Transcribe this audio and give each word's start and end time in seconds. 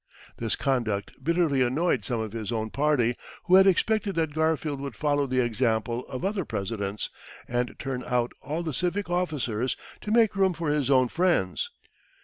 This 0.39 0.55
conduct 0.55 1.11
bitterly 1.23 1.61
annoyed 1.61 2.03
some 2.05 2.21
of 2.21 2.31
his 2.31 2.51
own 2.51 2.71
party, 2.71 3.15
who 3.45 3.53
had 3.53 3.67
expected 3.67 4.15
that 4.15 4.33
Garfield 4.33 4.79
would 4.79 4.95
follow 4.95 5.27
the 5.27 5.43
example 5.45 6.07
of 6.07 6.25
other 6.25 6.43
Presidents, 6.43 7.11
and 7.47 7.75
turn 7.77 8.03
out 8.07 8.31
all 8.41 8.63
the 8.63 8.73
civic 8.73 9.11
officers, 9.11 9.77
to 10.01 10.09
make 10.09 10.35
room 10.35 10.53
for 10.53 10.69
his 10.69 10.89
own 10.89 11.07
friends. 11.07 11.69